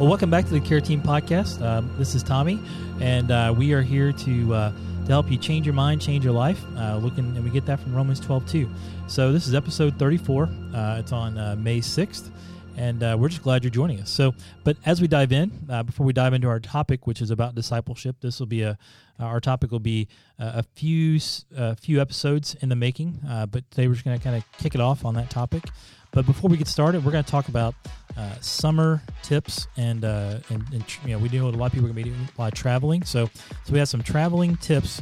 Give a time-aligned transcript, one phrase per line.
[0.00, 1.60] Well, welcome back to the Care Team Podcast.
[1.60, 2.58] Um, this is Tommy,
[3.02, 4.72] and uh, we are here to uh,
[5.04, 6.58] to help you change your mind, change your life.
[6.74, 8.70] Uh, looking, and we get that from Romans 12 2.
[9.08, 10.44] So this is episode 34.
[10.44, 12.30] Uh, it's on uh, May 6th,
[12.78, 14.08] and uh, we're just glad you're joining us.
[14.08, 14.34] So,
[14.64, 15.48] but as we dive in,
[15.84, 18.78] before we dive into our topic, which is about discipleship, this will be a
[19.18, 21.20] our topic will be a few
[21.54, 23.20] a few episodes in the making.
[23.50, 25.64] But today we're just going to kind of kick it off on that topic.
[26.12, 27.74] But before we get started, we're going to talk about
[28.16, 31.72] uh, summer tips, and, uh, and and tr- you know we know a lot of
[31.72, 33.26] people are going to be doing a lot of traveling, so
[33.64, 35.00] so we have some traveling tips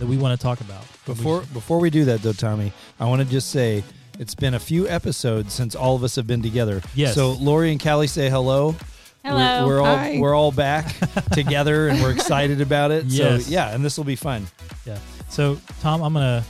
[0.00, 3.22] that we want to talk about Before before we do that though, Tommy, I want
[3.22, 3.84] to just say
[4.18, 6.82] it's been a few episodes since all of us have been together.
[6.94, 7.14] Yes.
[7.14, 8.74] So Lori and Callie say hello.
[9.24, 9.66] Hello.
[9.66, 10.18] We're, we're all Hi.
[10.20, 10.94] we're all back
[11.32, 13.04] together and we're excited about it.
[13.06, 13.44] Yes.
[13.46, 14.46] So yeah, and this will be fun.
[14.84, 14.98] yeah.
[15.28, 16.48] So Tom, I'm going to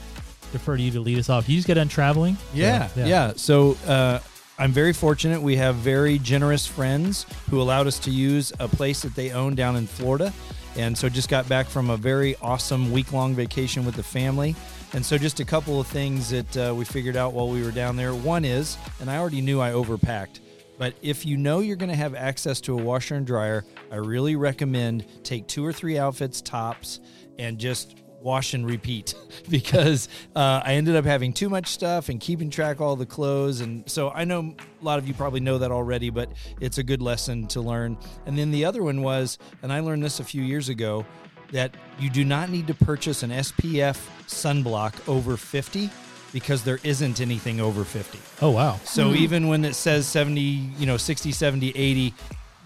[0.52, 1.48] defer to you to lead us off.
[1.48, 2.36] You just get done traveling.
[2.52, 3.32] Yeah, yeah.
[3.36, 4.20] So uh,
[4.58, 5.40] I'm very fortunate.
[5.40, 9.54] We have very generous friends who allowed us to use a place that they own
[9.54, 10.32] down in Florida.
[10.76, 14.54] And so just got back from a very awesome week long vacation with the family.
[14.92, 17.70] And so just a couple of things that uh, we figured out while we were
[17.70, 18.14] down there.
[18.14, 20.40] One is, and I already knew I overpacked,
[20.78, 23.96] but if you know you're going to have access to a washer and dryer, I
[23.96, 27.00] really recommend take two or three outfits tops
[27.38, 29.14] and just wash and repeat
[29.48, 33.06] because uh, I ended up having too much stuff and keeping track of all the
[33.06, 33.60] clothes.
[33.60, 36.30] And so I know a lot of you probably know that already, but
[36.60, 37.96] it's a good lesson to learn.
[38.26, 41.04] And then the other one was, and I learned this a few years ago,
[41.52, 45.90] that you do not need to purchase an SPF sunblock over 50
[46.32, 48.18] because there isn't anything over 50.
[48.42, 48.78] Oh wow.
[48.84, 52.14] So even when it says 70, you know, 60, 70, 80,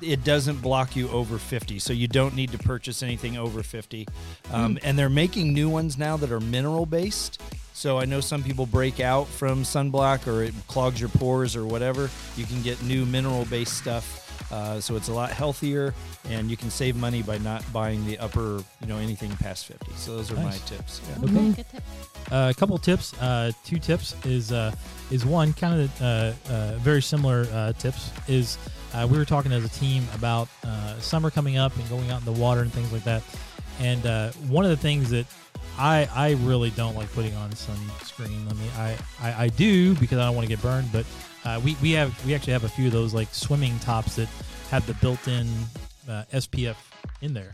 [0.05, 1.79] it doesn't block you over 50.
[1.79, 4.07] So you don't need to purchase anything over 50.
[4.53, 7.41] Um, And they're making new ones now that are mineral based.
[7.75, 11.65] So I know some people break out from sunblock or it clogs your pores or
[11.67, 12.11] whatever.
[12.37, 14.19] You can get new mineral based stuff.
[14.53, 15.95] Uh, so it's a lot healthier
[16.29, 19.93] and you can save money by not buying the upper, you know, anything past 50.
[19.97, 21.01] So those are my tips.
[21.09, 21.25] Yeah.
[21.25, 21.51] Okay.
[21.53, 21.83] Good tip.
[22.31, 23.15] Uh, a couple tips.
[23.21, 24.73] Uh, two tips is uh,
[25.11, 28.11] is one kind of uh, uh, very similar uh, tips.
[28.29, 28.59] Is
[28.95, 32.21] uh, we were talking as a team about uh, summer coming up and going out
[32.21, 33.23] in the water and things like that.
[33.81, 35.27] And uh, one of the things that
[35.79, 38.51] I I really don't like putting on sunscreen.
[38.51, 40.91] I mean, I, I, I do because I don't want to get burned.
[40.93, 41.07] But
[41.45, 44.29] uh, we we have we actually have a few of those like swimming tops that
[44.71, 45.49] have the built-in
[46.09, 46.77] uh, SPF
[47.21, 47.53] in there.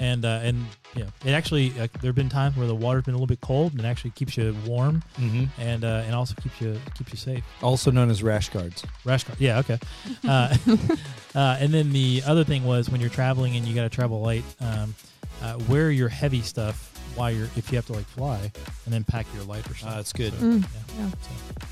[0.00, 0.64] And uh, and
[0.94, 3.26] you know, it actually uh, there have been times where the water's been a little
[3.26, 6.80] bit cold and it actually keeps you warm hmm and uh, and also keeps you
[6.96, 7.44] keeps you safe.
[7.62, 8.84] Also known as rash guards.
[9.04, 9.78] Rash guard, yeah, okay.
[10.26, 10.56] Uh,
[11.34, 14.20] uh, and then the other thing was when you're traveling and you got to travel
[14.20, 14.94] light, um,
[15.42, 18.38] uh, wear your heavy stuff while you're if you have to like fly,
[18.84, 19.90] and then pack your lighter stuff.
[19.90, 20.32] Uh, that's good.
[20.34, 20.68] So, Mm, yeah.
[21.04, 21.10] yeah.
[21.10, 21.66] So,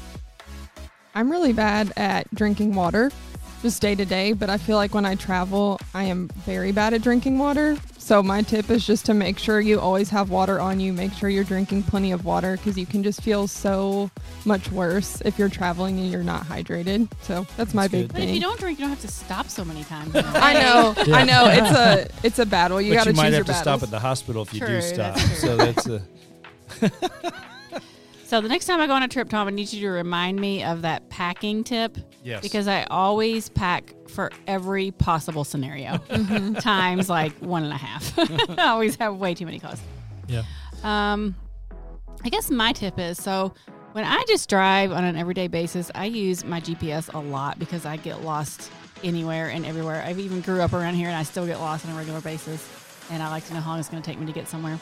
[1.15, 3.11] I'm really bad at drinking water
[3.63, 6.95] just day to day, but I feel like when I travel, I am very bad
[6.95, 7.77] at drinking water.
[7.99, 10.93] So my tip is just to make sure you always have water on you.
[10.93, 14.11] Make sure you're drinking plenty of water because you can just feel so
[14.45, 17.09] much worse if you're traveling and you're not hydrated.
[17.23, 18.13] So that's, my That's big good.
[18.13, 20.13] But if you don't drink, you don't have to stop so many times.
[20.15, 21.17] I know, Yeah.
[21.17, 21.49] I know.
[21.49, 22.81] It's a it's a battle.
[22.81, 23.27] You got to choose your battles.
[23.27, 25.17] you choose might have to stop at the hospital if you do stop.
[25.17, 25.41] that's.
[25.41, 26.03] So that's a
[28.27, 30.41] So the next time I go on a trip, Tom, I need you to remind
[30.41, 32.43] me of that packing tip yes.
[32.43, 35.99] because I always pack for every possible scenario,
[36.61, 38.19] times like one and a half.
[38.59, 39.81] I always have way too many clothes.
[40.27, 40.43] yeah.
[40.83, 41.37] Um,
[42.25, 43.55] I guess my tip is so
[43.93, 47.87] when I just drive on an everyday basis, I use my GPS a lot because
[47.87, 48.73] I get lost
[49.05, 50.03] anywhere and everywhere.
[50.03, 52.86] I've even grew up around here and I still get lost on a regular basis.
[53.11, 54.81] And I like to know how long it's going to take me to get somewhere.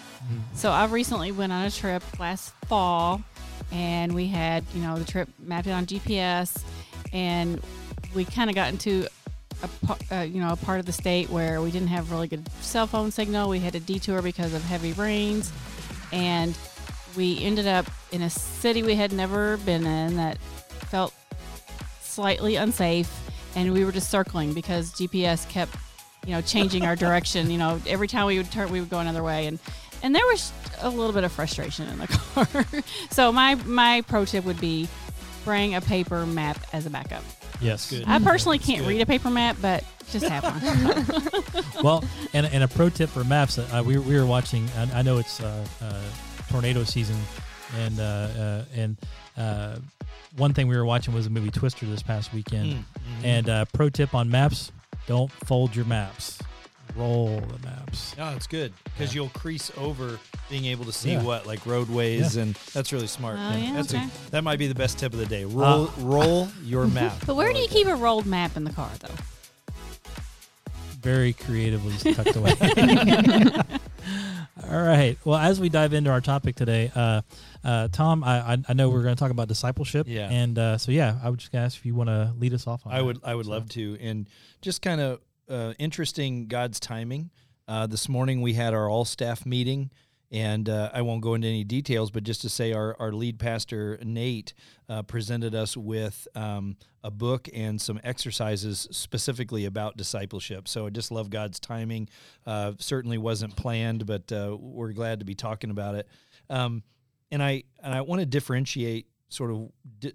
[0.54, 3.22] So I've recently went on a trip last fall,
[3.70, 6.62] and we had you know the trip mapped out on GPS,
[7.12, 7.60] and
[8.14, 9.06] we kind of got into
[9.62, 9.68] a
[10.16, 12.86] uh, you know a part of the state where we didn't have really good cell
[12.86, 13.48] phone signal.
[13.48, 15.52] We had a detour because of heavy rains,
[16.12, 16.56] and
[17.16, 20.38] we ended up in a city we had never been in that
[20.88, 21.12] felt
[22.00, 23.12] slightly unsafe,
[23.54, 25.76] and we were just circling because GPS kept
[26.26, 27.50] you know changing our direction.
[27.50, 29.58] You know every time we would turn, we would go another way, and
[30.02, 32.64] and there was a little bit of frustration in the car.
[33.10, 34.88] so my my pro tip would be
[35.44, 37.22] bring a paper map as a backup.
[37.60, 37.90] Yes.
[37.90, 38.04] Good.
[38.06, 38.88] I personally can't good.
[38.88, 41.64] read a paper map, but just have one.
[41.84, 43.58] well, and, and a pro tip for maps.
[43.58, 44.68] Uh, we, we were watching.
[44.76, 46.02] I, I know it's uh, uh,
[46.50, 47.16] tornado season,
[47.78, 48.96] and uh, uh, and
[49.36, 49.76] uh,
[50.36, 52.72] one thing we were watching was the movie Twister this past weekend.
[52.72, 53.24] Mm, mhm.
[53.24, 54.72] And uh, pro tip on maps:
[55.06, 56.38] don't fold your maps.
[56.96, 58.16] Roll the maps.
[58.16, 59.22] no, it's good because Yeah.
[59.22, 60.18] you'll crease over
[60.48, 61.22] being able to see Yeah.
[61.22, 63.36] what like roadways, and that's really smart.
[63.38, 64.04] Oh, yeah, that's okay.
[64.04, 65.44] a, that might be the best tip of the day.
[65.44, 67.14] Roll, roll your map.
[67.26, 69.08] But where do you keep a rolled map in the car, though?
[71.02, 72.54] very creatively tucked away.
[74.70, 75.18] All right.
[75.24, 77.20] Well, as we dive into our topic today, uh,
[77.64, 80.06] uh, Tom, I, I, know we're going to talk about discipleship.
[80.08, 80.28] Yeah.
[80.30, 82.86] And uh, so, yeah, I would just ask if you want to lead us off
[82.86, 83.04] on I that.
[83.04, 84.28] would I would So- love to, and
[84.60, 87.30] just kind of uh, interesting God's timing.
[87.66, 89.90] Uh, this morning we had our all staff meeting,
[90.30, 93.38] and uh, I won't go into any details, but just to say our our lead
[93.38, 94.52] pastor Nate
[94.88, 100.68] uh, presented us with um, a book and some exercises specifically about discipleship.
[100.68, 102.08] So I just love God's timing.
[102.46, 106.06] Uh, certainly wasn't planned, but uh, we're glad to be talking about it.
[106.50, 106.82] Um,
[107.30, 109.70] and I and I want to differentiate sort of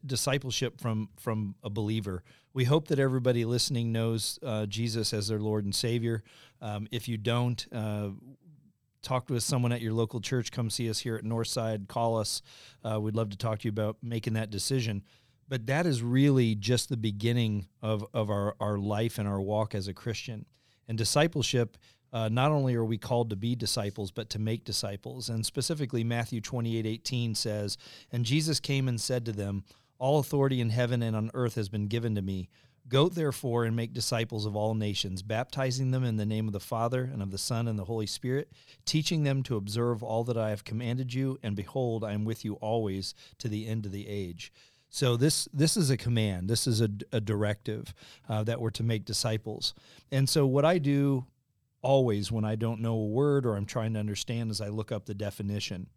[0.06, 2.24] discipleship from from a believer.
[2.54, 6.24] We hope that everybody listening knows uh, Jesus as their Lord and Savior.
[6.62, 8.10] Um, if you don't, uh,
[9.02, 10.52] talk with someone at your local church.
[10.52, 11.88] Come see us here at Northside.
[11.88, 12.42] Call us.
[12.84, 15.04] Uh, we'd love to talk to you about making that decision.
[15.48, 19.74] But that is really just the beginning of, of our, our life and our walk
[19.74, 20.46] as a Christian.
[20.88, 21.78] And discipleship,
[22.12, 25.30] uh, not only are we called to be disciples, but to make disciples.
[25.30, 27.78] And specifically, Matthew 28 18 says,
[28.12, 29.64] And Jesus came and said to them,
[30.00, 32.50] All authority in heaven and on earth has been given to me.
[32.88, 36.60] Go therefore and make disciples of all nations, baptizing them in the name of the
[36.60, 38.52] Father and of the Son and the Holy Spirit,
[38.84, 42.44] teaching them to observe all that I have commanded you, and behold, I am with
[42.44, 44.52] you always to the end of the age.
[44.90, 46.50] So this this is a command.
[46.50, 47.94] This is a, a directive
[48.28, 49.76] uh, that we're to make disciples.
[50.12, 51.26] And so what I do
[51.82, 54.92] always when I don't know a word or I'm trying to understand is I look
[54.92, 55.88] up the definition.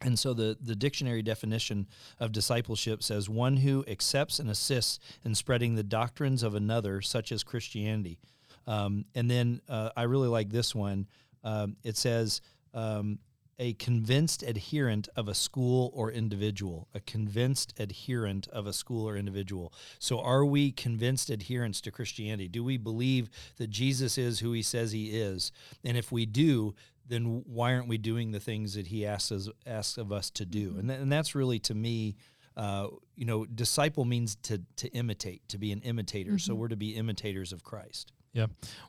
[0.00, 1.86] And so the, the dictionary definition
[2.18, 7.30] of discipleship says one who accepts and assists in spreading the doctrines of another, such
[7.30, 8.18] as Christianity.
[8.66, 11.06] Um, and then uh, I really like this one.
[11.44, 12.40] Um, it says
[12.74, 13.18] um,
[13.62, 16.88] a convinced adherent of a school or individual.
[16.94, 19.72] A convinced adherent of a school or individual.
[20.00, 22.48] So are we convinced adherents to Christianity?
[22.48, 25.52] Do we believe that Jesus is who he says he is?
[25.84, 26.74] And if we do,
[27.06, 30.44] then why aren't we doing the things that he asks us, asks of us to
[30.44, 30.74] do?
[30.76, 32.16] And, th- and that's really to me,
[32.56, 36.36] uh, you know, disciple means to to imitate, to be an imitator.
[36.36, 38.10] So we're to be imitators of Christ.
[38.32, 38.46] Yeah.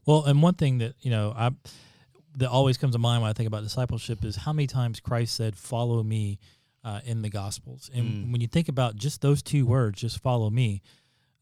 [0.07, 1.51] Well, and one thing that, you know, I
[2.37, 5.35] that always comes to mind when I think about discipleship is how many times Christ
[5.35, 6.39] said, "Follow me,"
[6.83, 7.89] uh, in the Gospels.
[7.93, 8.31] And Mm.
[8.31, 10.81] when you think about just those two words, just follow me.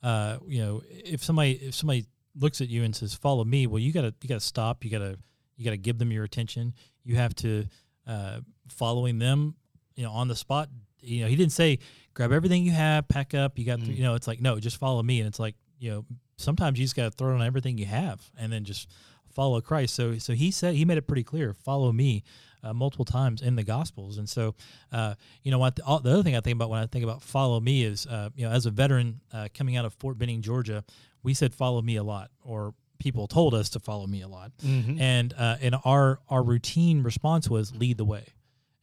[0.04, 2.06] Uh, you know, if somebody if somebody
[2.36, 4.84] looks at you and says, "Follow me," well, you gotta you gotta stop.
[4.84, 5.18] You gotta
[5.58, 6.74] you gotta give them your attention.
[7.04, 7.66] You have to
[8.08, 9.56] uh, following them.
[9.96, 10.70] You know, on the spot.
[11.02, 11.80] You know, he didn't say,
[12.14, 13.96] "Grab everything you have, pack up." You got, Mm.
[13.96, 15.20] you know, it's like no, just follow me.
[15.20, 16.06] And it's like you know,
[16.38, 18.88] sometimes you just got to throw on everything you have and then just
[19.34, 19.96] follow Christ.
[19.96, 22.24] So, so he said he made it pretty clear: follow me.
[22.64, 24.54] Uh, multiple times in the Gospels, and so
[24.92, 25.78] uh, you know what?
[25.78, 28.06] The, all, the other thing I think about when I think about follow me is,
[28.06, 30.84] uh, you know, as a veteran uh, coming out of Fort Benning, Georgia,
[31.24, 34.52] we said follow me a lot, or people told us to follow me a lot,
[35.00, 38.26] and uh, and our our routine response was lead the way.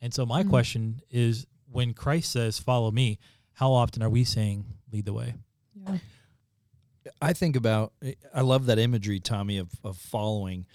[0.01, 3.21] And so my question is, when Christ says follow me,
[3.53, 5.35] how often are we saying lead the way?
[5.87, 5.99] Yeah.
[7.21, 7.93] I think about
[8.35, 10.67] I love that imagery, Tommy, of, of following.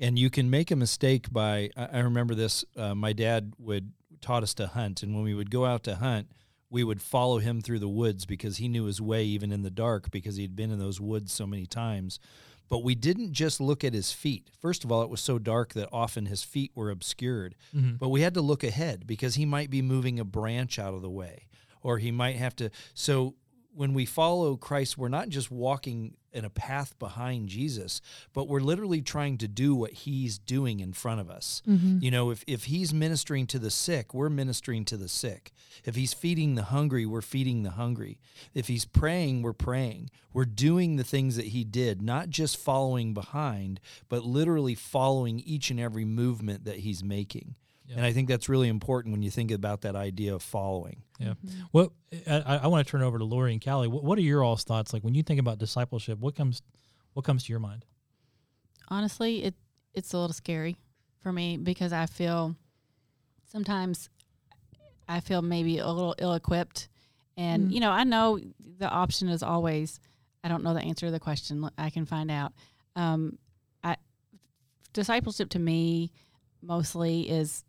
[0.00, 4.42] And you can make a mistake by I remember this, uh, my dad would taught
[4.42, 6.28] us to hunt, and when we would go out to hunt,
[6.70, 9.70] we would follow him through the woods because he knew his way even in the
[9.70, 12.18] dark because he'd been in those woods so many times.
[12.68, 14.50] But we didn't just look at his feet.
[14.60, 17.54] First of all, it was so dark that often his feet were obscured.
[17.98, 21.00] But we had to look ahead because he might be moving a branch out of
[21.00, 21.46] the way
[21.82, 22.70] or he might have to.
[22.92, 23.34] So
[23.74, 28.00] when we follow Christ, we're not just walking in a path behind Jesus,
[28.32, 31.62] but we're literally trying to do what he's doing in front of us.
[31.66, 31.98] Mm-hmm.
[32.00, 35.52] You know, if, if he's ministering to the sick, we're ministering to the sick.
[35.84, 38.18] If he's feeding the hungry, we're feeding the hungry.
[38.54, 40.10] If he's praying, we're praying.
[40.32, 45.70] We're doing the things that he did, not just following behind, but literally following each
[45.70, 47.54] and every movement that he's making.
[47.96, 51.02] And I think that's really important when you think about that idea of following.
[51.18, 51.34] Yeah.
[51.72, 51.92] Well,
[52.26, 53.88] I, I want to turn over to Lori and Callie.
[53.88, 54.92] What, what are your all's thoughts?
[54.92, 56.62] Like when you think about discipleship, what comes
[57.14, 57.84] what comes to your mind?
[58.90, 59.54] honestly, it
[59.94, 60.76] it's a little scary
[61.20, 62.54] for me because I feel
[63.50, 64.08] sometimes
[65.08, 66.88] I feel maybe a little ill equipped,
[67.36, 67.72] and Mm.
[67.72, 68.38] you know I know
[68.78, 69.98] the option is always
[70.44, 72.52] I don't know the answer to the question I can find out.
[72.96, 73.38] Um,
[73.82, 73.96] I
[74.92, 76.12] discipleship to me
[76.62, 77.64] mostly is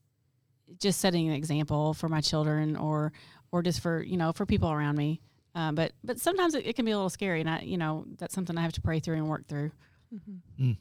[0.80, 3.12] just setting an example for my children or
[3.52, 5.22] or just for you know for people around me.
[5.56, 8.06] Um, but but sometimes it, it can be a little scary, and I you know
[8.18, 9.72] that's something I have to pray through and work through.
[10.14, 10.72] mm-hmm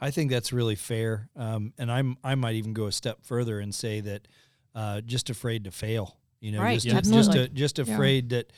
[0.00, 3.58] I think that's really fair, um, and I'm I might even go a step further
[3.58, 4.28] and say that
[4.74, 6.16] uh, just afraid to fail.
[6.40, 7.40] You know, Right, just yeah, just absolutely.
[7.40, 7.94] a, just Yeah.
[7.94, 8.52] afraid that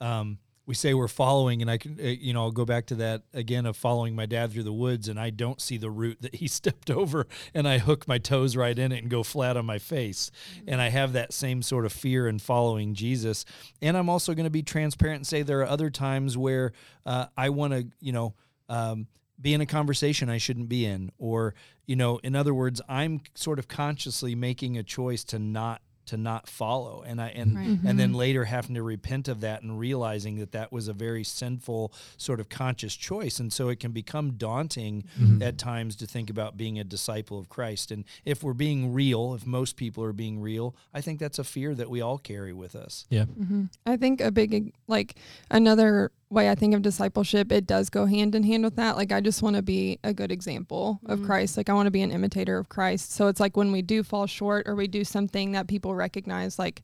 [0.00, 2.96] um, we say we're following, and I can, uh, you know, I'll go back to
[2.96, 6.18] that again of following my dad through the woods, and I don't see the route
[6.20, 9.56] that he stepped over, and I hook my toes right in it and go flat
[9.56, 10.30] on my face,
[10.66, 13.44] and I have that same sort of fear in following Jesus,
[13.80, 16.72] and I'm also going to be transparent and say there are other times where
[17.06, 18.34] uh, I want to, you know.
[18.68, 19.06] Um,
[19.38, 21.54] be in a conversation I shouldn't be in, or
[21.86, 26.16] you know, in other words, I'm sort of consciously making a choice to not to
[26.16, 27.02] not follow.
[27.06, 27.78] And i and Right.
[27.84, 31.24] and then later having to repent of that and realizing that that was a very
[31.24, 33.38] sinful sort of conscious choice.
[33.40, 35.04] And so it can become daunting
[35.40, 37.90] at times to think about being a disciple of christ.
[37.90, 41.44] And if we're being real if most people are being real i think that's a
[41.44, 43.04] fear that we all carry with us.
[43.10, 43.24] Yeah.
[43.24, 45.16] hmm I think a big like
[45.50, 48.96] another way I think of discipleship, it does go hand in hand with that.
[48.96, 51.26] Like I just want to be a good example of Mhm.
[51.26, 51.56] Christ.
[51.56, 53.12] Like I want to be an imitator of Christ.
[53.12, 56.58] So it's like when we do fall short or we do something that people recognize,
[56.58, 56.82] like,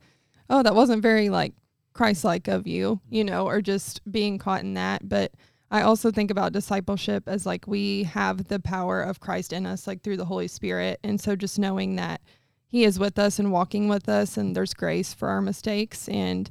[0.49, 1.55] oh, that wasn't very like
[1.93, 5.09] Christ-like of you, you know, or just being caught in that.
[5.09, 5.33] But
[5.71, 9.87] I also think about discipleship as like we have the power of Christ in us,
[9.87, 12.21] like through the Holy Spirit, and so just knowing that
[12.67, 16.49] He is with us and walking with us, and there's grace for our mistakes and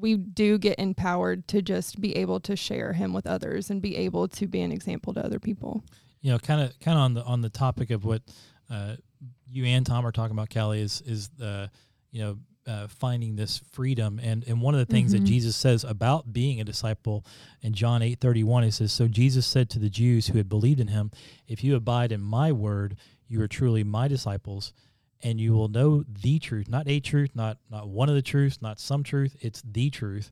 [0.00, 3.96] we do get empowered to just be able to share him with others and be
[3.96, 5.82] able to be an example to other people.
[6.20, 8.22] you know, kind of kind of on the on the topic of what
[8.70, 8.96] uh,
[9.50, 11.70] you and Tom are talking about, Callie, is is the
[12.10, 15.26] you know uh, finding this freedom, and and one of the things that Mhm.
[15.26, 17.24] Jesus says about being a disciple
[17.62, 20.48] in John eight thirty one, he says, "So Jesus said to the Jews who had
[20.48, 21.10] believed in him,
[21.46, 24.72] If you abide in my word, you are truly my disciples."
[25.22, 28.62] And you will know the truth, not a truth, not not one of the truths,
[28.62, 29.36] not some truth.
[29.40, 30.30] It's the truth,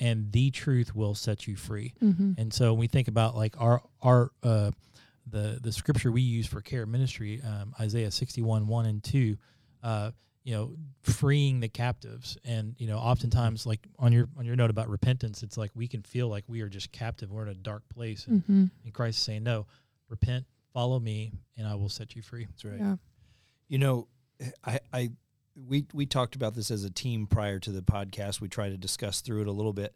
[0.00, 1.92] and the truth will set you free.
[2.02, 2.32] Mm-hmm.
[2.38, 4.70] And so when we think about like our our uh,
[5.30, 9.36] the the scripture we use for care ministry, um, Isaiah sixty one one and two,
[9.82, 10.12] uh,
[10.44, 14.70] you know, freeing the captives, and you know, oftentimes like on your on your note
[14.70, 17.54] about repentance, it's like we can feel like we are just captive, we're in a
[17.54, 18.64] dark place, and, Mm-hmm.
[18.84, 19.66] and Christ is saying, no,
[20.08, 22.46] repent, follow me, and I will set you free.
[22.46, 22.96] that's right Yeah.
[23.68, 24.08] You know,
[24.64, 25.10] I, I
[25.54, 28.40] we we talked about this as a team prior to the podcast.
[28.40, 29.94] We try to discuss through it a little bit,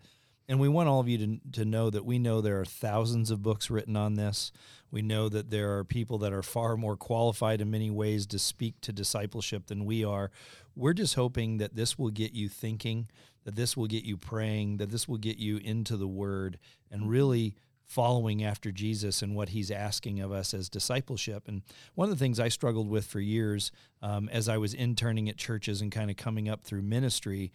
[0.48, 3.30] and we want all of you to to know that we know there are thousands
[3.30, 4.52] of books written on this.
[4.90, 8.38] We know that there are people that are far more qualified in many ways to
[8.38, 10.30] speak to discipleship than we are.
[10.74, 13.08] We're just hoping that this will get you thinking,
[13.44, 16.58] that this will get you praying, that this will get you into the Word
[16.90, 21.44] and really following after Jesus and what he's asking of us as discipleship.
[21.46, 21.62] And
[21.94, 23.70] one of the things I struggled with for years
[24.02, 27.52] um, as I was interning at churches and kind of coming up through ministry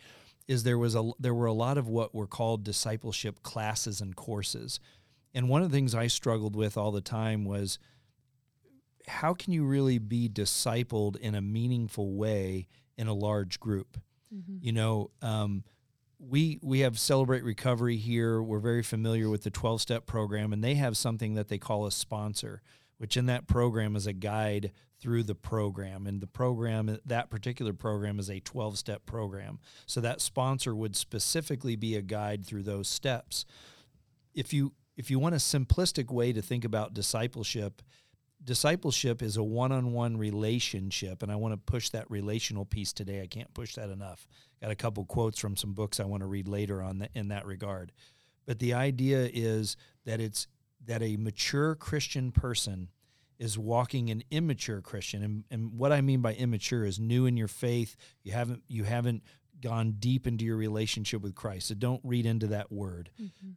[0.48, 4.16] is there was a there were a lot of what were called discipleship classes and
[4.16, 4.80] courses.
[5.34, 7.78] And one of the things I struggled with all the time was
[9.08, 13.98] how can you really be discipled in a meaningful way in a large group?
[14.34, 14.58] Mm-hmm.
[14.62, 15.66] you know um,
[16.30, 18.42] we we have celebrate recovery here.
[18.42, 21.86] We're very familiar with the 12 step program and they have something that they call
[21.86, 22.62] a sponsor
[23.02, 26.06] which in that program is a guide through the program.
[26.06, 29.58] And the program that particular program is a 12 step program.
[29.88, 33.44] So that sponsor would specifically be a guide through those steps.
[34.36, 37.82] If you if you want a simplistic way to think about discipleship
[38.44, 43.22] discipleship is a one-on-one relationship and i want to push that relational piece today.
[43.22, 44.28] I can't push that enough.
[44.62, 47.30] Got a couple quotes from some books i want to read later on that, in
[47.30, 47.92] that regard.
[48.46, 50.48] But the idea is that it's
[50.86, 52.90] that a mature christian person
[53.38, 57.38] is walking an immature christian and, and what i mean by immature is new in
[57.38, 57.96] your faith.
[58.24, 59.24] You haven't you haven't
[59.62, 63.12] gone deep into your relationship with christ so don't read into that word.
[63.22, 63.52] Mm-hmm.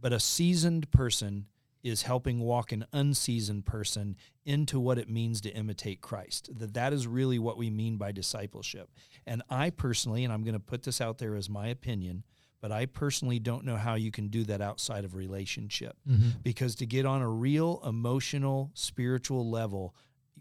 [0.00, 1.46] but a seasoned person
[1.88, 6.50] is helping walk an unseasoned person into what it means to imitate Christ.
[6.58, 8.90] That that is really what we mean by discipleship.
[9.26, 12.24] And I personally, and I'm going to put this out there as my opinion,
[12.60, 15.96] but I personally don't know how you can do that outside of relationship.
[16.08, 16.40] Mm-hmm.
[16.42, 19.94] Because to get on a real emotional, spiritual level,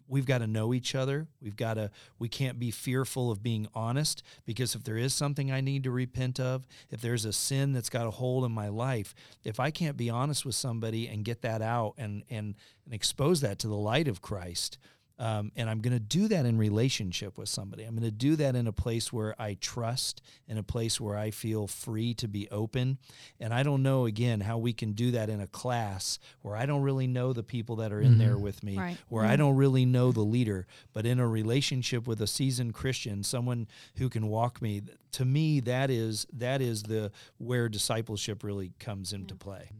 [0.08, 1.28] we've got to know each other.
[1.42, 5.52] We've got to we can't be fearful of being honest because if there is something
[5.52, 8.70] I need to repent of, if there's a sin that's got a hold in my
[8.70, 12.94] life, if I can't be honest with somebody and get that out and and and
[12.94, 14.78] expose that to the light of Christ,
[15.20, 17.84] um, and I'm going to do that in relationship with somebody.
[17.84, 21.18] I'm going to do that in a place where I trust, in a place where
[21.18, 23.00] I feel free to be open.
[23.40, 26.66] And I don't know, again, how we can do that in a class where I
[26.68, 28.98] don't really know the people that are in there with me, Right.
[29.10, 30.68] where I don't really know the leader.
[30.94, 34.84] But in a relationship with a seasoned Christian, someone who can walk me,
[35.14, 39.72] to me, that is that is the where discipleship really comes into play.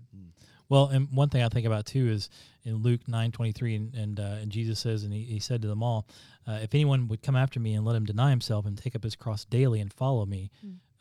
[0.70, 2.30] Well, and one thing I think about too is
[2.64, 5.62] in Luke nine twenty three, and and, uh, and Jesus says, and he, he said
[5.62, 6.08] to them all,
[6.48, 9.04] uh, if anyone would come after me and let him deny himself and take up
[9.04, 10.52] his cross daily and follow me,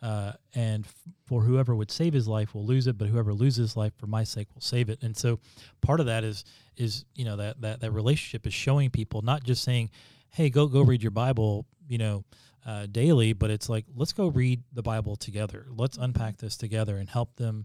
[0.02, 0.94] uh, and f-
[1.26, 4.06] for whoever would save his life will lose it, but whoever loses his life for
[4.06, 5.02] my sake will save it.
[5.02, 5.40] And so,
[5.80, 6.44] part of that is
[6.76, 9.90] is you know that that that relationship is showing people not just saying,
[10.30, 12.25] "Hey, go go read your Bible," you know.
[12.64, 15.66] Uh, daily, but it's like let's go read the Bible together.
[15.70, 17.64] Let's unpack this together and help them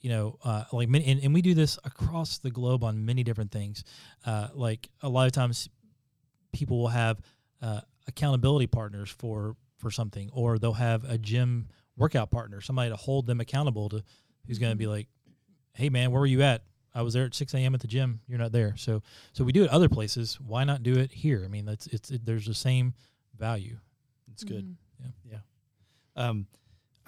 [0.00, 3.22] you know, uh, like many, and, and, we do this across the globe on many
[3.22, 3.84] different things.
[4.24, 5.68] Uh, like a lot of times,
[6.52, 7.20] people will have
[7.62, 12.96] uh, accountability partners for for something, or they'll have a gym workout partner, somebody to
[12.96, 14.02] hold them accountable to,
[14.46, 15.06] who's going to be like,
[15.74, 16.62] "Hey, man, where were you at?
[16.94, 17.74] I was there at 6 a.m.
[17.74, 18.20] at the gym.
[18.26, 19.02] You're not there." So,
[19.32, 20.38] so we do it other places.
[20.40, 21.42] Why not do it here?
[21.44, 22.94] I mean, that's it's it, there's the same
[23.38, 23.78] value.
[24.32, 24.64] It's good.
[24.64, 24.74] Mhm.
[24.98, 25.32] Yeah.
[26.16, 26.26] Yeah.
[26.28, 26.46] Um,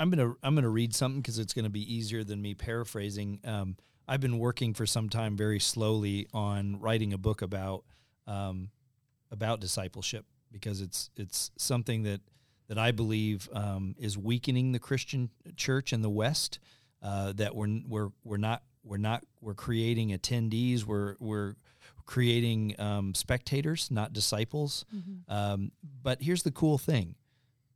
[0.03, 3.39] I'm gonna I'm gonna read something because it's gonna be easier than me paraphrasing.
[3.45, 3.77] Um,
[4.09, 7.85] I've been working for some time very slowly on writing a book about
[8.27, 8.71] um,
[9.31, 12.21] about discipleship because it's it's something that
[12.67, 16.59] that I believe um, is weakening the Christian church in the West.
[17.01, 20.85] Uh, that we're we're we're not we're not we're creating attendees.
[20.85, 21.55] We're we're
[22.07, 24.85] creating um, spectators, not disciples.
[24.93, 25.33] Mm-hmm.
[25.33, 25.71] Um,
[26.03, 27.15] but here's the cool thing: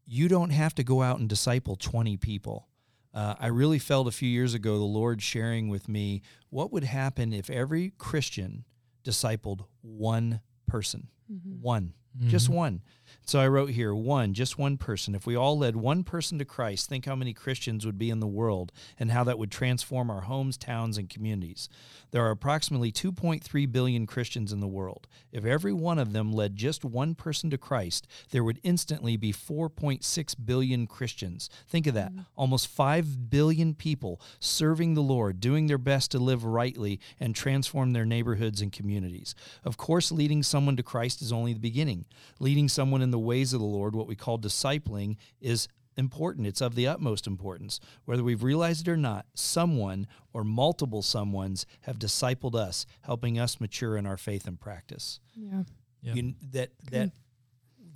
[0.06, 2.68] you don't have to go out and disciple 20 people.
[3.12, 6.84] Uh, I really felt a few years ago the Lord sharing with me what would
[6.84, 8.64] happen if every Christian
[9.04, 11.60] discipled one person, Mm-hmm.
[11.60, 11.94] one,
[12.26, 12.54] just Mhm.
[12.54, 12.82] one.
[13.24, 15.14] So I wrote here one, just one person.
[15.14, 18.20] If we all led one person to Christ, think how many Christians would be in
[18.20, 18.70] the world
[19.00, 21.68] and how that would transform our homes, towns, and communities.
[22.12, 25.08] There are approximately 2.3 billion Christians in the world.
[25.32, 29.32] If every one of them led just one person to Christ, there would instantly be
[29.32, 31.48] 4.6 billion Christians.
[31.68, 32.12] Think of that.
[32.36, 37.92] Almost 5 billion people serving the Lord, doing their best to live rightly and transform
[37.92, 39.34] their neighborhoods and communities.
[39.64, 42.04] Of course, leading someone to Christ is only the beginning.
[42.38, 46.46] Leading someone in the ways of the Lord, what we call discipling, is important.
[46.46, 47.80] It's of the utmost importance.
[48.04, 53.60] Whether we've realized it or not, someone or multiple someones have discipled us, helping us
[53.60, 55.20] mature in our faith and practice.
[55.34, 55.62] Yeah.
[56.02, 56.14] Yeah.
[56.14, 57.12] You, that that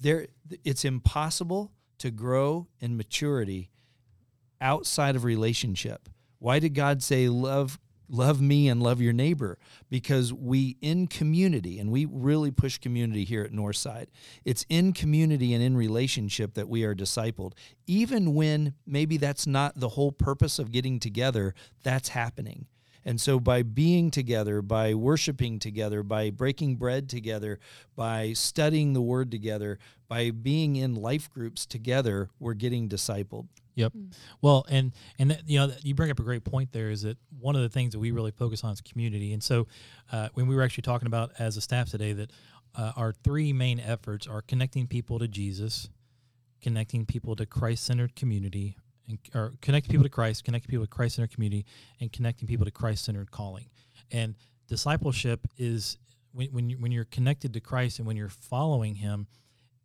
[0.01, 0.27] there
[0.65, 3.71] it's impossible to grow in maturity
[4.61, 6.09] outside of relationship.
[6.39, 7.79] Why did God say love
[8.11, 9.59] love me and love your neighbor?
[9.89, 14.07] Because we in community and we really push community here at Northside.
[14.45, 17.53] It's in community and in relationship that we are discipled.
[17.87, 22.67] Even when maybe that's not the whole purpose of getting together, that's happening.
[23.05, 27.59] And so, by being together, by worshiping together, by breaking bread together,
[27.97, 33.47] by studying the word together, by being in life groups together, we're getting discipled.
[33.75, 33.93] Yep.
[34.43, 36.91] Well, and and that, you know you bring up a great point there.
[36.91, 39.33] Is that one of the things that we really focus on is community.
[39.33, 39.67] And so,
[40.13, 42.31] uh, when we were actually talking about as a staff today, that
[42.75, 45.89] uh, our three main efforts are connecting people to Jesus,
[46.61, 48.77] connecting people to Christ-centered community,
[49.09, 51.65] and or connecting people to Christ, connecting people to Christ-centered community,
[52.01, 53.71] and connecting people to Christ-centered calling.
[54.11, 54.35] And
[54.69, 55.97] discipleship is
[56.33, 59.27] when when you, when you're connected to Christ and when you're following Him.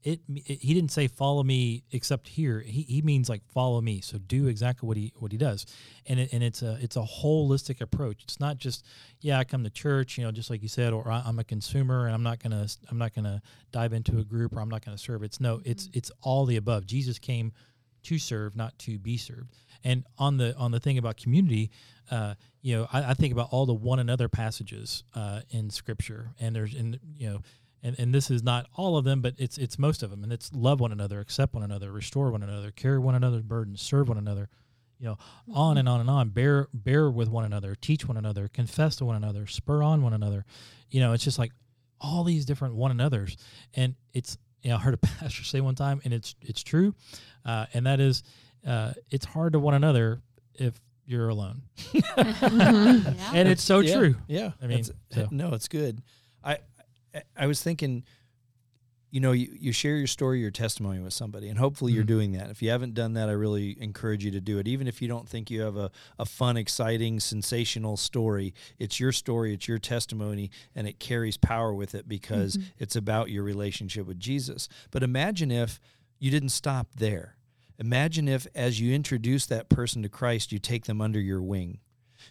[0.05, 2.61] It, it he didn't say follow me except here.
[2.61, 4.01] He, he means like follow me.
[4.01, 5.65] So do exactly what he what he does,
[6.07, 8.23] and it, and it's a it's a holistic approach.
[8.23, 8.85] It's not just
[9.21, 11.43] yeah I come to church you know just like you said or I- I'm a
[11.43, 13.41] consumer and I'm not gonna I'm not gonna
[13.73, 15.23] dive into a group or I'm not gonna serve.
[15.23, 16.85] It's no it's it's all the above.
[16.85, 17.51] Jesus came
[18.03, 19.51] to serve, not to be served.
[19.83, 21.71] And on the on the thing about community,
[22.11, 26.31] uh, you know, I, I think about all the one another passages uh, in Scripture,
[26.39, 27.39] and there's in you know,
[27.85, 30.33] and, and this is not all of them, but it's it's most of them, and
[30.33, 34.09] it's love one another, accept one another, restore one another, carry one another's burdens, serve
[34.09, 34.49] one another,
[34.99, 35.17] you know,
[35.53, 36.29] on and on and on.
[36.29, 40.13] Bear bear with one another, teach one another, confess to one another, spur on one
[40.13, 40.45] another.
[40.89, 41.51] You know, it's just like
[42.01, 43.37] all these different one another's,
[43.75, 46.95] and it's you know, I heard a pastor say one time, and it's it's true,
[47.45, 48.23] uh, and that is,
[48.65, 50.21] uh, it's hard to one another
[50.55, 50.73] if
[51.05, 51.61] you're alone,
[51.93, 53.31] Yeah.
[53.33, 54.15] and it's so yeah, true.
[54.27, 55.27] Yeah, I mean, It's- so.
[55.29, 56.01] no, it's good.
[56.43, 56.57] I
[57.37, 58.03] I- was thinking,
[59.11, 62.07] you know, you, you share your story, your testimony with somebody, and hopefully you're Mhm.
[62.07, 62.49] doing that.
[62.49, 64.67] If you haven't done that, I really encourage you to do it.
[64.67, 69.13] Even if you don't think you have a, a fun, exciting, sensational story, it's your
[69.13, 74.05] story, it's your testimony, and it carries power with it because it's about your relationship
[74.05, 74.67] with Jesus.
[74.91, 75.79] But imagine if
[76.19, 77.37] you didn't stop there.
[77.79, 81.79] Imagine if, as you introduce that person to Christ, you take them under your wing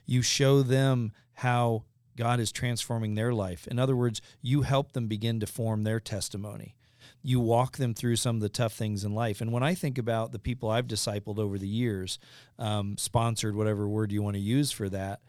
[0.06, 1.84] you show them how
[2.16, 3.66] God is transforming their life.
[3.66, 6.76] In other words, you help them begin to form their testimony.
[7.22, 9.40] You walk them through some of the tough things in life.
[9.40, 12.18] And when I think about the people I've discipled over the years,
[12.58, 15.20] um, sponsored, whatever word you want to use for that,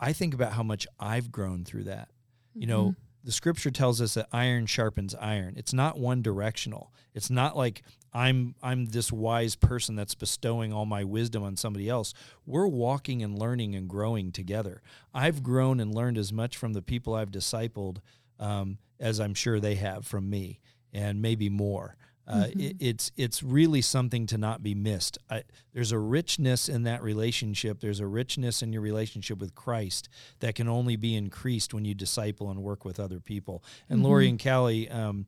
[0.00, 2.08] I think about how much I've grown through that.
[2.54, 5.54] You know, the scripture tells us that iron sharpens iron.
[5.56, 6.92] It's not one directional.
[7.14, 7.82] It's not like
[8.12, 12.12] I'm I'm this wise person that's bestowing all my wisdom on somebody else.
[12.46, 14.82] We're walking and learning and growing together.
[15.14, 17.98] I've grown and learned as much from the people I've discipled
[18.38, 20.60] um, as I'm sure they have from me,
[20.92, 21.96] and maybe more.
[22.26, 22.60] Uh, mm-hmm.
[22.60, 25.18] it, it's it's really something to not be missed.
[25.28, 27.80] I, there's a richness in that relationship.
[27.80, 30.08] There's a richness in your relationship with Christ
[30.38, 33.64] that can only be increased when you disciple and work with other people.
[33.88, 34.06] And mm-hmm.
[34.06, 35.26] Lori and Callie, um,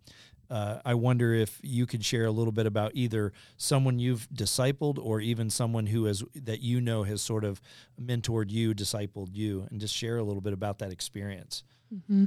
[0.50, 4.98] uh, I wonder if you could share a little bit about either someone you've discipled
[5.02, 7.60] or even someone who has that you know has sort of
[8.00, 11.64] mentored you, discipled you, and just share a little bit about that experience.
[11.92, 12.26] Mm-hmm.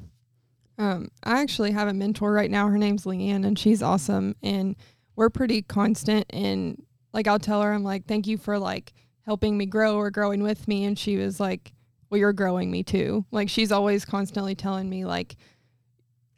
[0.78, 2.68] Um, I actually have a mentor right now.
[2.68, 4.36] Her name's Leanne, and she's awesome.
[4.44, 4.76] And
[5.16, 6.26] we're pretty constant.
[6.30, 8.94] And like, I'll tell her, I'm like, thank you for like
[9.26, 10.86] helping me grow or growing with me.
[10.86, 11.74] And she was like,
[12.10, 13.26] well, you're growing me too.
[13.32, 15.36] Like, she's always constantly telling me, like,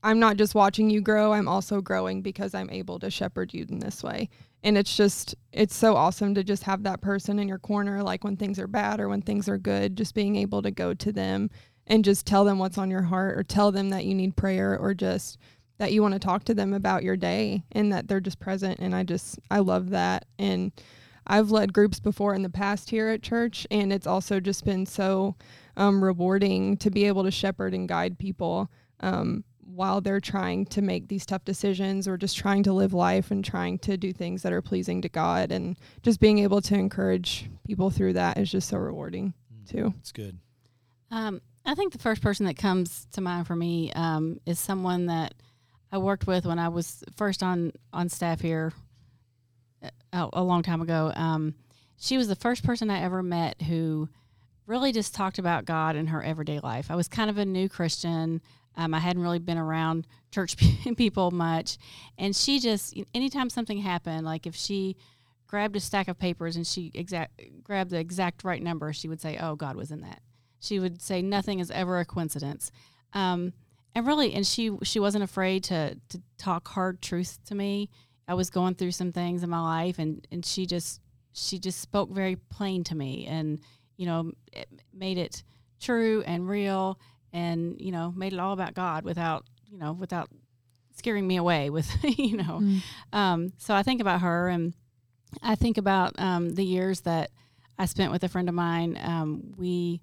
[0.02, 3.66] I'm not just watching you grow, I'm also growing because I'm able to shepherd you
[3.70, 4.30] in this way.
[4.64, 8.24] And it's just, it's so awesome to just have that person in your corner, like
[8.24, 11.12] when things are bad or when things are good, just being able to go to
[11.12, 11.50] them
[11.90, 14.78] and just tell them what's on your heart or tell them that you need prayer
[14.78, 15.38] or just
[15.80, 18.80] that you want to talk to them about your day and that they're just present
[18.80, 20.72] and I just I love that and
[21.26, 24.86] I've led groups before in the past here at church and it's also just been
[24.86, 25.36] so
[25.78, 30.82] um, rewarding to be able to shepherd and guide people um, while they're trying to
[30.82, 34.42] make these tough decisions or just trying to live life and trying to do things
[34.42, 38.52] that are pleasing to God and just being able to encourage people through that is
[38.52, 39.94] just so rewarding mm, too.
[40.00, 40.40] It's good.
[41.12, 45.06] Um, I think the first person that comes to mind for me um, is someone
[45.06, 45.36] that
[45.92, 48.74] I worked with when I was first on on staff here
[49.84, 51.12] a, uh, a long time ago.
[51.16, 51.54] Um,
[51.98, 54.10] she was the first person I ever met who
[54.66, 56.90] really just talked about God in her everyday life.
[56.90, 58.42] I was kind of a new Christian.
[58.76, 60.58] Um, I hadn't really been around church
[60.98, 61.78] people much,
[62.18, 64.98] and she just anytime something happened, like if she
[65.46, 69.22] grabbed a stack of papers and she exact grabbed the exact right number, she would
[69.22, 70.24] say, "Oh, God was in that."
[70.60, 72.72] She would say nothing is ever a coincidence.
[73.14, 73.54] Um,
[73.96, 77.90] and really, and she she wasn't afraid to to talk hard truth to me.
[78.28, 81.02] I was going through some things in my life, and and she just
[81.34, 83.60] she just spoke very plain to me, and
[83.98, 85.44] you know, it made it
[85.80, 87.00] true and real,
[87.34, 90.30] and you know, made it all about God without you know without
[90.96, 92.60] scaring me away with you know.
[92.62, 92.82] Mm.
[93.12, 94.74] Um, so I think about her, and
[95.42, 97.32] I think about um, the years that
[97.78, 99.00] I spent with a friend of mine.
[99.02, 100.02] Um, we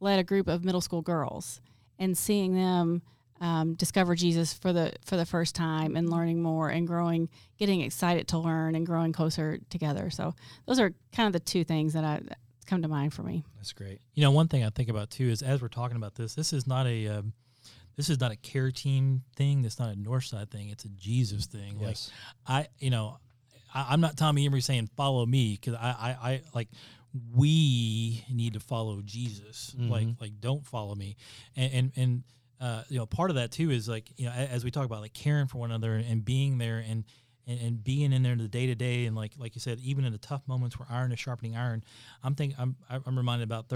[0.00, 1.60] led a group of middle school girls
[1.98, 3.02] and seeing them
[3.40, 7.28] um, discover Jesus for the for the first time and learning more and growing,
[7.58, 10.10] getting excited to learn and growing closer together.
[10.10, 10.34] So
[10.66, 12.20] those are kind of the two things that I
[12.66, 13.44] come to mind for me.
[13.56, 14.00] That's great.
[14.14, 16.52] You know, one thing I think about too is as we're talking about this, this
[16.52, 17.32] is not a um,
[17.96, 19.64] this is not a care team thing.
[19.64, 20.70] It's not a Northside thing.
[20.70, 21.78] It's a Jesus thing.
[21.80, 22.10] Yes.
[22.48, 23.18] Like I, you know,
[23.74, 25.88] I, am not Tommy Emery saying follow me because I,
[26.22, 26.68] I, I like
[27.34, 29.74] we need to follow Jesus.
[29.76, 29.90] Mm-hmm.
[29.90, 31.16] Like like don't follow me.
[31.56, 32.22] And and, and
[32.60, 35.00] uh, you know part of that too is like you know as we talk about
[35.00, 37.04] like caring for one another and being there and
[37.46, 40.04] and, and being in there the day to day and like like you said even
[40.04, 41.82] in the tough moments where iron is sharpening iron
[42.22, 43.66] i'm thinking i'm i'm reminded about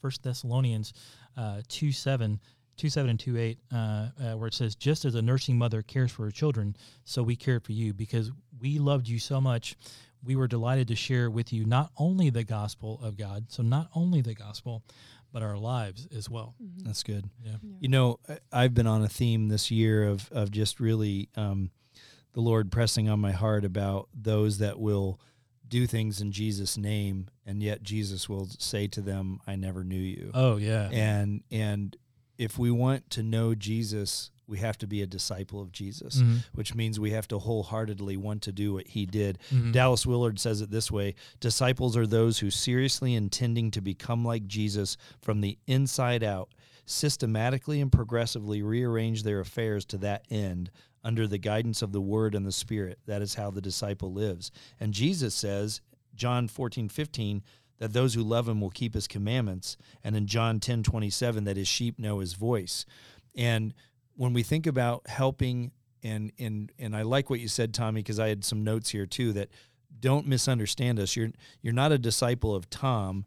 [0.00, 0.92] first thessalonians
[1.36, 2.40] uh, 2 7
[2.76, 5.82] 2 7 and 2 8 uh, uh, where it says just as a nursing mother
[5.82, 9.76] cares for her children so we care for you because we loved you so much
[10.22, 13.88] we were delighted to share with you not only the gospel of God, so not
[13.94, 14.82] only the gospel,
[15.32, 16.54] but our lives as well.
[16.62, 16.86] Mm-hmm.
[16.86, 17.28] That's good.
[17.44, 17.56] Yeah.
[17.62, 17.76] yeah.
[17.80, 18.18] You know,
[18.52, 21.70] I've been on a theme this year of of just really um,
[22.32, 25.20] the Lord pressing on my heart about those that will
[25.66, 30.00] do things in Jesus' name, and yet Jesus will say to them, "I never knew
[30.00, 30.88] you." Oh yeah.
[30.90, 31.96] And and
[32.38, 36.38] if we want to know Jesus we have to be a disciple of Jesus, mm-hmm.
[36.54, 39.38] which means we have to wholeheartedly want to do what he did.
[39.52, 39.72] Mm-hmm.
[39.72, 44.46] Dallas Willard says it this way Disciples are those who seriously intending to become like
[44.46, 46.48] Jesus from the inside out,
[46.86, 50.70] systematically and progressively rearrange their affairs to that end
[51.04, 52.98] under the guidance of the Word and the Spirit.
[53.06, 54.50] That is how the disciple lives.
[54.80, 55.80] And Jesus says,
[56.14, 57.42] John 14, 15,
[57.78, 59.76] that those who love him will keep his commandments.
[60.02, 62.84] And in John 10, 27, that his sheep know his voice.
[63.36, 63.72] And
[64.18, 65.70] when we think about helping
[66.02, 69.06] and and and I like what you said, Tommy, because I had some notes here
[69.06, 69.48] too that
[70.00, 71.16] don't misunderstand us.
[71.16, 71.30] You're
[71.62, 73.24] you're not a disciple of Tom.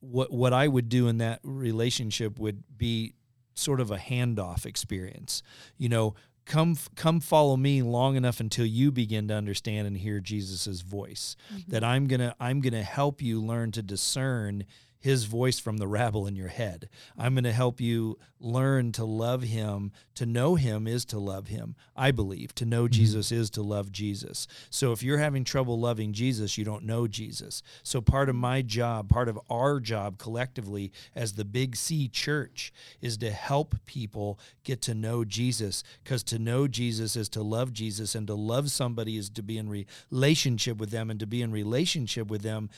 [0.00, 3.14] What what I would do in that relationship would be
[3.54, 5.42] sort of a handoff experience.
[5.76, 10.20] You know, come come follow me long enough until you begin to understand and hear
[10.20, 11.34] Jesus's voice.
[11.52, 11.72] Mm-hmm.
[11.72, 14.66] That I'm gonna I'm gonna help you learn to discern
[15.00, 16.88] his voice from the rabble in your head.
[17.16, 19.92] I'm going to help you learn to love him.
[20.16, 21.76] To know him is to love him.
[21.96, 22.92] I believe to know mm-hmm.
[22.92, 24.46] Jesus is to love Jesus.
[24.70, 27.62] So if you're having trouble loving Jesus, you don't know Jesus.
[27.82, 32.72] So part of my job, part of our job collectively as the Big C church
[33.00, 37.72] is to help people get to know Jesus because to know Jesus is to love
[37.72, 39.68] Jesus and to love somebody is to be in
[40.10, 42.68] relationship with them and to be in relationship with them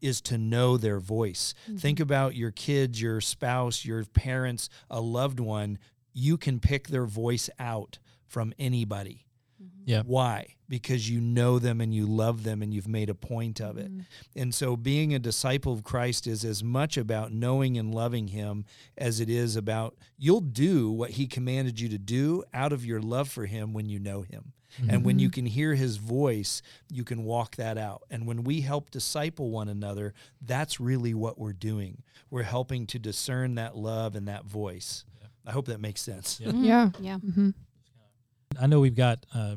[0.00, 1.54] is to know their voice.
[1.64, 1.76] Mm-hmm.
[1.78, 5.78] Think about your kids, your spouse, your parents, a loved one.
[6.12, 9.26] You can pick their voice out from anybody.
[9.62, 9.82] Mm-hmm.
[9.90, 10.02] Yeah.
[10.06, 10.54] Why?
[10.68, 13.90] Because you know them and you love them and you've made a point of it.
[13.90, 14.00] Mm-hmm.
[14.40, 18.64] And so being a disciple of Christ is as much about knowing and loving him
[18.96, 23.00] as it is about you'll do what he commanded you to do out of your
[23.00, 24.52] love for him when you know him.
[24.78, 24.90] Mm-hmm.
[24.90, 28.02] And when you can hear his voice, you can walk that out.
[28.10, 32.02] And when we help disciple one another, that's really what we're doing.
[32.30, 35.04] We're helping to discern that love and that voice.
[35.20, 35.28] Yeah.
[35.46, 36.40] I hope that makes sense.
[36.40, 36.52] Yeah.
[36.52, 36.90] Yeah.
[37.00, 37.18] yeah.
[37.18, 37.50] Mm-hmm.
[38.60, 39.56] I know we've got uh,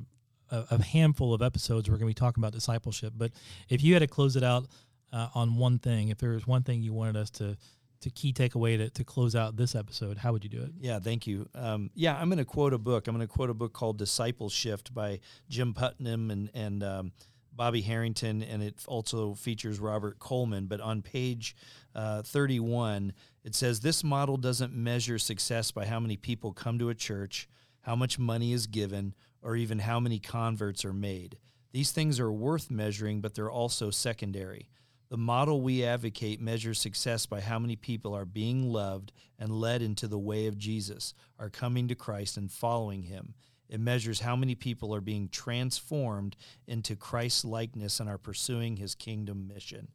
[0.52, 3.32] a, a, handful of episodes we're going to be talking about discipleship, but
[3.69, 4.67] if you had to close it out
[5.12, 7.58] uh, on one thing, if there was one thing you wanted us to
[8.03, 10.71] to key takeaway to, to close out this episode, how would you do it?
[10.79, 11.47] Yeah, thank you.
[11.55, 13.07] Um, yeah, I'm going to quote a book.
[13.07, 17.11] I'm going to quote a book called Disciple Shift by Jim Putman and, and um,
[17.53, 20.65] Bobby Harrington, and it also features Robert Coleman.
[20.67, 21.55] But on page
[21.95, 23.13] uh, 31,
[23.43, 27.47] it says this model doesn't measure success by how many people come to a church,
[27.81, 31.37] how much money is given, or even how many converts are made.
[31.71, 34.69] These things are worth measuring, but they're also secondary.
[35.09, 39.81] The model we advocate measures success by how many people are being loved and led
[39.81, 43.33] into the way of Jesus, are coming to Christ and following him.
[43.69, 46.35] It measures how many people are being transformed
[46.67, 49.89] into Christ's likeness and are pursuing his kingdom mission.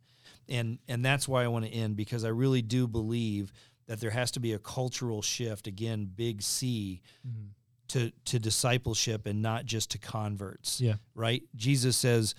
[0.49, 3.53] And and that's why I want to end because I really do believe
[3.87, 7.49] that there has to be a cultural shift again big C mm-hmm.
[7.88, 10.81] to to discipleship and not just to converts.
[10.81, 10.94] Yeah.
[11.14, 11.42] Right?
[11.55, 12.35] Jesus says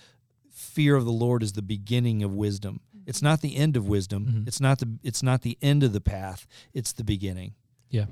[0.59, 2.81] fear of the Lord is the beginning of wisdom.
[3.05, 4.25] It's not the end of wisdom.
[4.25, 4.47] Mm-hmm.
[4.47, 6.45] It's not the it's not the end of the path.
[6.73, 7.53] It's the beginning.
[7.89, 8.05] Yeah.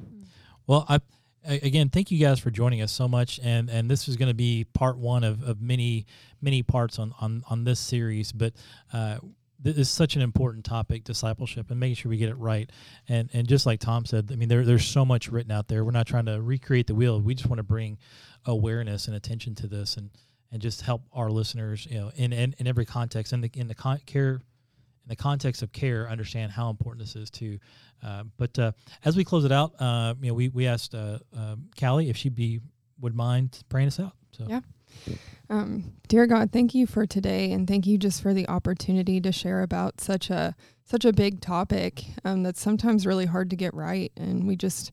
[0.65, 1.01] Well, I
[1.43, 4.33] again thank you guys for joining us so much and and this is going to
[4.33, 6.05] be part one of, of many
[6.41, 8.53] many parts on on on this series but
[8.91, 9.17] uh
[9.59, 12.69] this is such an important topic discipleship and making sure we get it right
[13.07, 15.85] and and just like tom said i mean there, there's so much written out there
[15.85, 17.97] we're not trying to recreate the wheel we just want to bring
[18.45, 20.09] awareness and attention to this and
[20.51, 23.67] and just help our listeners, you know, in in, in every context, in the in
[23.67, 27.59] the con- care, in the context of care, understand how important this is too.
[28.03, 28.71] Uh, but uh,
[29.05, 32.17] as we close it out, uh, you know, we we asked uh, um, Callie if
[32.17, 32.59] she'd be
[32.99, 34.13] would mind praying us out.
[34.31, 34.61] So yeah.
[35.49, 39.31] Um, dear God, thank you for today, and thank you just for the opportunity to
[39.31, 43.73] share about such a such a big topic um, that's sometimes really hard to get
[43.73, 44.91] right, and we just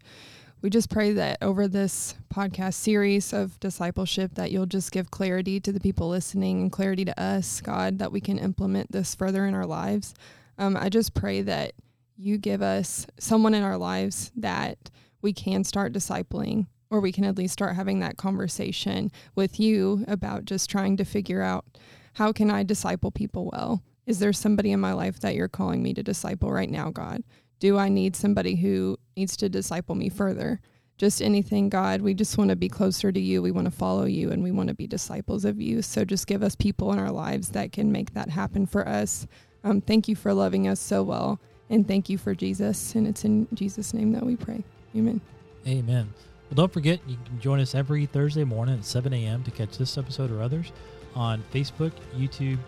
[0.65, 5.61] we just pray that over this podcast series of discipleship that you'll just give clarity
[5.61, 9.45] to the people listening and clarity to us god that we can implement this further
[9.45, 10.15] in our lives.
[10.57, 11.75] Um, i just pray that
[12.17, 17.25] you give us someone in our lives that we can start discipling or we can
[17.25, 21.67] at least start having that conversation with you about just trying to figure out
[22.15, 23.83] how can i disciple people well?
[24.07, 27.23] Is there somebody in my life that you're calling me to disciple right now god
[27.65, 30.61] do I need somebody who needs to disciple me further?
[30.99, 32.03] Just anything, God.
[32.03, 33.41] We just want to be closer to you.
[33.41, 35.81] We want to follow you and we want to be disciples of you.
[35.81, 39.27] So just give us people in our lives that can make that happen for us.
[39.65, 41.41] Um, thank you for loving us so well.
[41.71, 42.95] And thank you for Jesus.
[42.97, 44.63] And it's in Jesus' name that we pray.
[44.95, 45.23] Amen.
[45.67, 46.13] Amen.
[46.51, 49.43] Well, don't forget, you can join us every Thursday morning at 7 a.m.
[49.43, 50.71] to catch this episode or others
[51.15, 52.59] on Facebook, YouTube,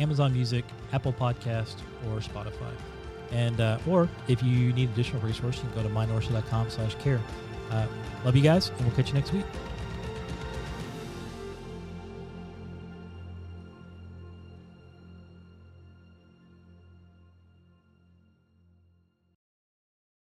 [0.00, 1.76] Amazon Music, Apple Podcast,
[2.08, 2.72] or Spotify.
[3.32, 7.20] And uh, or if you need additional resources, you can go to mynorsa.com slash care.
[7.70, 7.86] Uh,
[8.24, 9.46] love you guys, and we'll catch you next week.